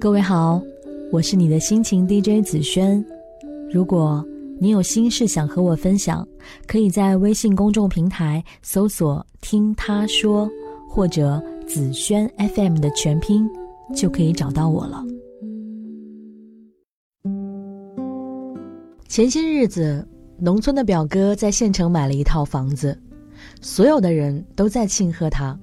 [0.00, 0.62] 各位好，
[1.10, 3.04] 我是你的心情 DJ 紫萱。
[3.68, 4.24] 如果
[4.60, 6.24] 你有心事想和我分享，
[6.68, 10.48] 可以在微信公众平台搜索“听他说”
[10.88, 13.44] 或者“紫萱 FM” 的全拼，
[13.92, 15.04] 就可以找到我了。
[19.08, 20.06] 前些日子，
[20.38, 22.96] 农村的表哥在县城买了一套房子，
[23.60, 25.58] 所有的人都在庆贺他。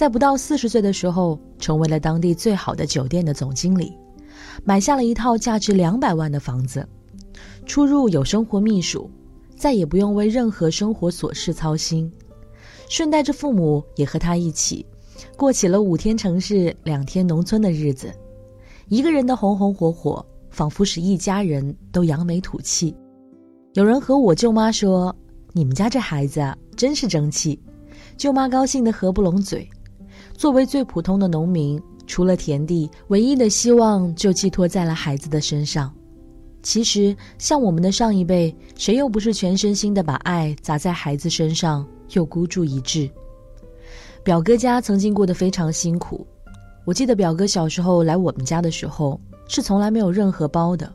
[0.00, 3.92] 在不到四十岁的时候，成为了当地最好的酒店的总经理，
[4.64, 6.88] 买下了一套价值两百万的房子，
[7.66, 9.10] 出入有生活秘书，
[9.54, 12.10] 再也不用为任何生活琐事操心。
[12.88, 14.86] 顺带着父母也和他一起，
[15.36, 18.10] 过起了五天城市两天农村的日子。
[18.88, 22.96] 一个人的红红火火，仿佛使一家人都扬眉吐气。
[23.74, 25.14] 有人和我舅妈说
[25.52, 27.60] ：“你们家这孩子啊，真是争气。”
[28.16, 29.68] 舅妈高兴得合不拢嘴。
[30.40, 35.94] 作为最普通的农民，除了田地，唯一的希望就寄托在了孩子的身上。
[36.62, 43.06] 其实，像我们的上一辈，谁又不是全身心的把爱砸在孩子身上，又孤注一掷？
[44.24, 46.26] 表哥家曾经过得非常辛苦。
[46.86, 50.90] 我记得表哥小时候来我们家的时候，是从来没有任何包的，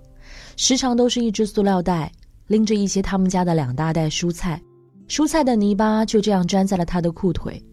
[0.57, 2.11] 时常都是一只塑料袋，
[2.47, 4.59] 拎着一些他们家的两大袋蔬菜，
[5.07, 7.63] 蔬菜的泥巴就这样粘在了他的裤腿。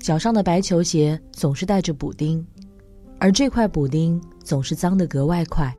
[0.00, 2.44] 脚上的白球鞋总是带着补丁，
[3.18, 5.72] 而这块补丁总是脏得格外快。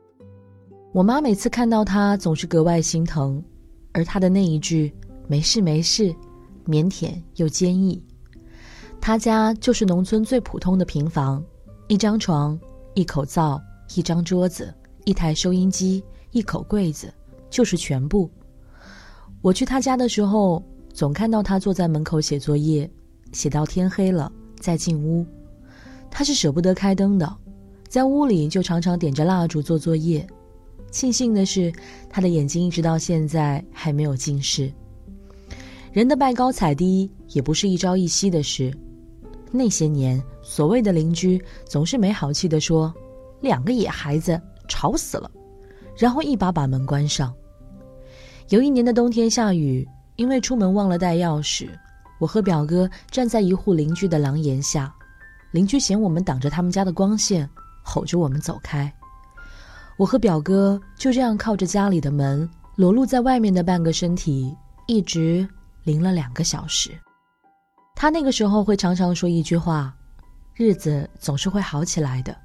[0.92, 3.42] 我妈每次看到他，总是格外心疼，
[3.90, 4.94] 而他的那一句
[5.26, 6.14] “没事没事”，
[6.66, 8.00] 腼腆又坚毅。
[9.00, 11.44] 他家就是农村最普通的平房，
[11.88, 12.56] 一张床，
[12.94, 13.60] 一口灶，
[13.96, 14.72] 一张桌子，
[15.04, 16.00] 一台收音机，
[16.30, 17.12] 一口柜子，
[17.50, 18.30] 就是全部。
[19.40, 20.62] 我去他家的时候，
[20.94, 22.88] 总看到他坐在门口写作业。
[23.32, 24.30] 写到天黑了
[24.60, 25.26] 再进屋，
[26.10, 27.36] 他是舍不得开灯的，
[27.88, 30.26] 在屋里就常常点着蜡烛做作业。
[30.90, 31.72] 庆幸的是，
[32.10, 34.70] 他的眼睛一直到现在还没有近视。
[35.90, 38.72] 人的拜高踩低也不是一朝一夕的事。
[39.50, 42.92] 那些年，所谓的邻居总是没好气的说
[43.40, 45.30] ：“两个野孩子吵死了。”
[45.96, 47.34] 然后一把把门关上。
[48.48, 51.68] 有一年的冬天下雨，因为出门忘了带钥匙。
[52.22, 54.94] 我和表哥站在一户邻居的廊檐下，
[55.50, 57.50] 邻居嫌我们挡着他们家的光线，
[57.82, 58.92] 吼着我们走开。
[59.96, 64.56] 我和表哥就这样靠着家里的门，裸露在外面的半个身体，
[64.86, 65.44] 一直
[65.82, 66.92] 淋了两个小时。
[67.96, 69.92] 他那个时候会常常说一句话
[70.54, 72.36] ：“日子总是会好起来的。”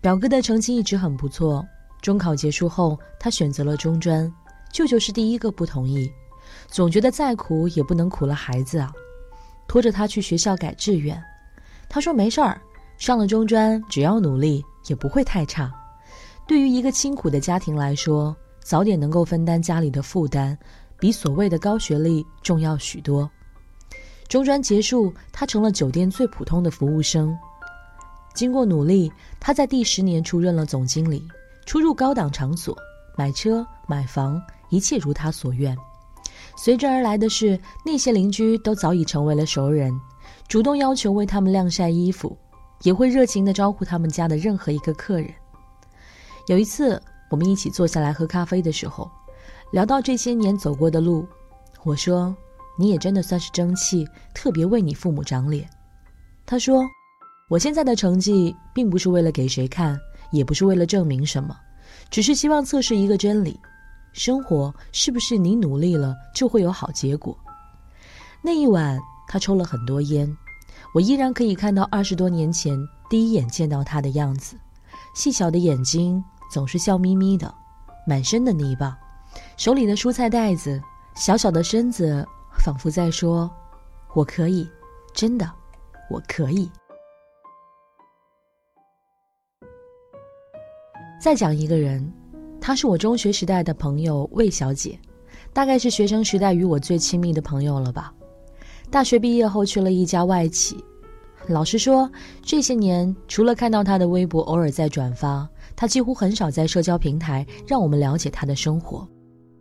[0.00, 1.66] 表哥的成绩一直很不错，
[2.00, 4.32] 中考结束后，他选择了中专，
[4.72, 6.08] 舅舅是第一个不同意。
[6.72, 8.90] 总觉得再苦也不能苦了孩子啊，
[9.68, 11.22] 拖着他去学校改志愿。
[11.86, 12.58] 他说没事儿，
[12.96, 15.70] 上了中专只要努力也不会太差。
[16.48, 18.34] 对于一个清苦的家庭来说，
[18.64, 20.56] 早点能够分担家里的负担，
[20.98, 23.30] 比所谓的高学历重要许多。
[24.26, 27.36] 中专结束，他成了酒店最普通的服务生。
[28.32, 31.22] 经过努力，他在第十年出任了总经理，
[31.66, 32.74] 出入高档场所，
[33.14, 34.40] 买车买房，
[34.70, 35.76] 一切如他所愿。
[36.56, 39.92] 随之而来的是，那些邻居都早已成为了熟人，
[40.46, 42.36] 主动要求为他们晾晒衣服，
[42.82, 45.28] 也会热情地招呼他们家的任何一个客人。
[46.46, 49.10] 有一次，我们一起坐下来喝咖啡的时候，
[49.72, 51.26] 聊到这些年走过的路，
[51.84, 52.34] 我说
[52.78, 55.68] ：“你也真的算是争气，特别为你父母长脸。”
[56.46, 56.84] 他说
[57.48, 59.98] ：“我现在的成绩并不是为了给谁看，
[60.30, 61.56] 也不是为了证明什么，
[62.10, 63.58] 只是希望测试一个真理。”
[64.12, 67.36] 生活是不是你努力了就会有好结果？
[68.42, 70.36] 那一晚，他抽了很多烟，
[70.94, 72.78] 我依然可以看到二十多年前
[73.08, 74.56] 第一眼见到他的样子。
[75.14, 77.52] 细小的眼睛总是笑眯眯的，
[78.06, 78.98] 满身的泥巴，
[79.56, 80.80] 手里的蔬菜袋子，
[81.14, 82.26] 小小的身子，
[82.58, 83.50] 仿佛在说
[84.14, 84.68] ：“我可以，
[85.14, 85.50] 真的，
[86.10, 86.70] 我可以。”
[91.20, 92.12] 再讲一个人。
[92.62, 94.96] 她是我中学时代的朋友魏小姐，
[95.52, 98.14] 大概是学生时代与我最亲密的朋友了吧。
[98.88, 100.76] 大学毕业后去了一家外企，
[101.48, 102.08] 老实说，
[102.40, 109.08] 这些年除了看到她的微博偶尔在转发，她几乎很少在社交平台让我们了解她的生活。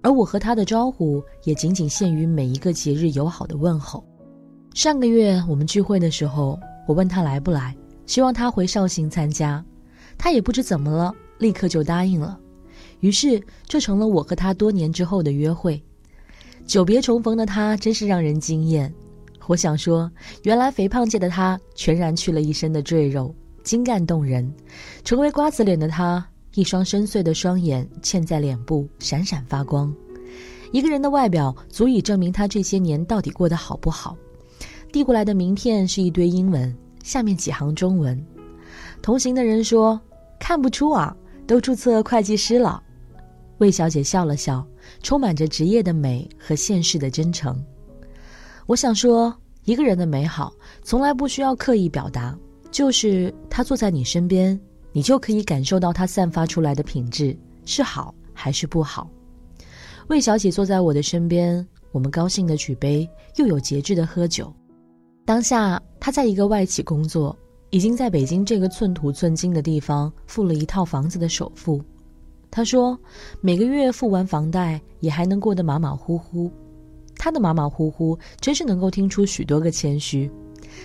[0.04, 4.06] 而我和她的招呼也仅仅限于每一个节日友好的问候。
[4.76, 7.76] 上个月我们聚会的时候，我问她来不来，
[8.06, 9.66] 希望她回绍兴参加，
[10.20, 12.40] 她也不知怎么了，立刻就答应了。
[13.02, 15.82] 于是，这成了我和他多年之后的约会。
[16.66, 18.92] 久别重逢的他，真是让人惊艳。
[19.48, 20.10] 我想说，
[20.44, 23.34] 原来肥胖界的他，全然去了一身的赘肉，
[23.64, 24.50] 精干动人，
[25.04, 29.94] 成为瓜子脸的他，一双深邃的双眼嵌在脸部，闪闪发光。
[30.72, 34.16] 一个人的外表足以证明他这些年到底过得好不好。
[34.92, 38.24] 递过来的名片是一堆英文，下面几行中文。
[39.02, 40.00] 同行的人说
[40.40, 41.16] ：“看不出啊，
[41.48, 42.82] 都注册会计师了。”
[43.62, 44.66] 魏小姐笑了笑，
[45.04, 47.64] 充满着职业的美和现实的真诚。
[48.66, 49.32] 我想说，
[49.66, 52.36] 一个人的美好从来不需要刻意表达，
[52.72, 54.60] 就是他坐在你身边，
[54.92, 59.08] 你就可以感受到他散发出来的品质是好还是不好。
[60.08, 64.52] 魏小姐坐在我的身边，我们高兴的举杯，又有节制的喝酒。
[65.24, 67.38] 当下，她在一个外企工作，
[67.70, 71.80] 已经在北京这个寸土寸金的地方付了一套房子的首付。
[72.52, 73.00] 他说，
[73.40, 76.52] 每个月付完房贷，也还能过得马马虎虎。
[77.16, 80.30] 他的马马虎虎，真是能够听出许多个谦虚。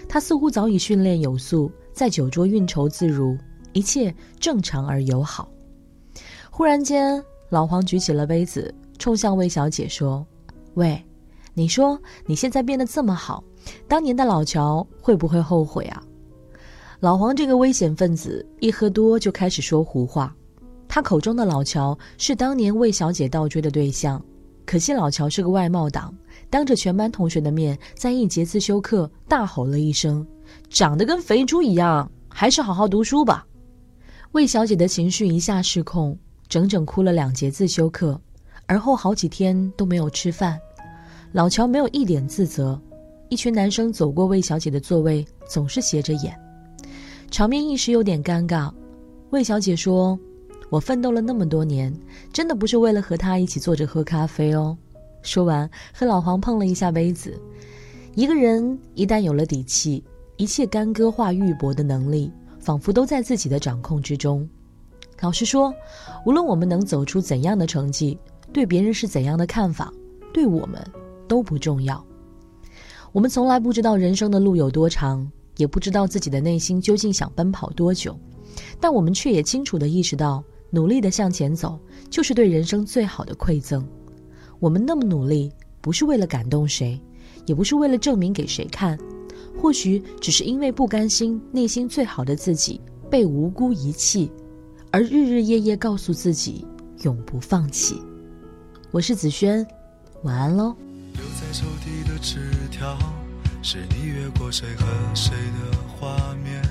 [0.08, 3.36] 他似乎早已训练有素，在酒桌运筹自如，
[3.72, 5.48] 一切正常而友好。
[6.50, 8.72] 忽然间，老黄举起了杯子。
[8.98, 10.26] 冲向魏小姐说
[10.74, 11.04] ：“喂，
[11.52, 13.44] 你说你现在变得这么好，
[13.86, 16.02] 当年的老乔会不会后悔啊？”
[17.00, 20.34] 老黄这个危险分子一喝多就开始说胡话。
[20.88, 24.22] 他口中的老乔是当年魏小姐倒追的对象，
[24.64, 26.14] 可惜老乔是个外貌党，
[26.48, 30.26] 当着全班同学的面，在一节自修课大吼了一声
[30.70, 33.46] ：“长得跟肥猪一样，还是好好读书吧。”
[34.32, 36.18] 魏小姐的情绪一下失控，
[36.48, 38.20] 整整哭了两节自修课。
[38.68, 40.58] 而后好几天都没有吃饭，
[41.30, 42.80] 老乔没有一点自责。
[43.28, 46.36] 一群男生走过魏小姐的座位，总是斜着眼，
[47.30, 48.68] 场面一时有点尴尬。
[49.30, 50.18] 魏小姐说
[50.68, 51.92] ：“我奋斗了那么多年，
[52.32, 54.76] 真的不是为了和他一起坐着喝咖啡哦。”
[55.22, 57.40] 说完，和老黄碰了一下杯子。
[58.14, 60.02] 一个人一旦有了底气，
[60.36, 64.48] 一切干戈化玉帛的能力，仿佛都在自己的掌控之中。
[65.20, 65.74] 老实说，
[66.24, 68.18] 无论我们能走出怎样的成绩，
[68.52, 69.92] 对别人是怎样的看法，
[70.32, 70.80] 对我们
[71.26, 72.04] 都不重要。
[73.12, 78.18] 我们从来不知道人生的路有多长，也不知道自己的内心究竟想奔跑多久，
[78.78, 81.78] 但我们却也清楚地意识到，努力地向前走，
[82.10, 83.86] 就是对人生最好的馈赠。
[84.58, 87.00] 我们那么努力，不是为了感动谁，
[87.44, 88.98] 也不是为了证明给谁看，
[89.60, 92.80] 或许只是因为不甘心内心最好的自己
[93.10, 94.30] 被无辜遗弃，
[94.90, 96.66] 而日日夜夜告诉自己
[97.02, 98.00] 永不放弃。
[98.90, 99.66] 我是子轩，
[100.22, 100.74] 晚安喽。
[101.14, 102.38] 留在抽屉的纸
[102.70, 102.98] 条，
[103.62, 106.62] 是你越过谁和谁的画面。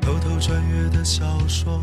[0.00, 1.82] 偷偷穿越的小说，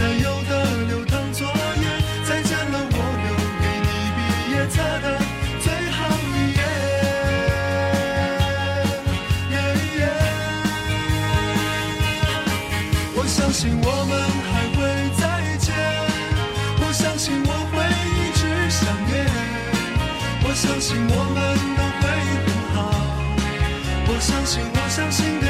[0.00, 0.52] 不会再有的
[0.88, 1.84] 流淌作业，
[2.24, 3.28] 再见了，我留
[3.60, 4.18] 给你毕
[4.50, 5.06] 业册的
[5.60, 6.58] 最后一页。
[13.14, 14.12] 我相信我们
[14.48, 14.78] 还会
[15.20, 15.22] 再
[15.58, 15.68] 见，
[16.80, 17.76] 我相信我会
[18.16, 19.12] 一直想念。
[20.42, 21.38] 我相信我们
[21.76, 22.02] 都会
[22.46, 22.78] 很好，
[24.08, 25.49] 我相信我相信的